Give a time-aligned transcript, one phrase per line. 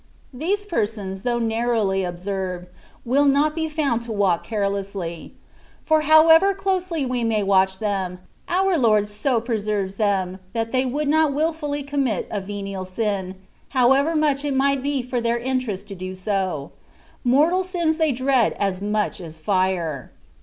[0.33, 2.69] These persons, though narrowly observed,
[3.05, 5.35] will not be found to walk carelessly;
[5.85, 8.17] for however closely we may watch them,
[8.49, 13.35] our Lord so preserves them that they would not wilfully commit a venial sin,
[13.77, 16.71] however much it might be for their interjest to do so:
[17.23, 20.11] mortal sins they dread as much as fire.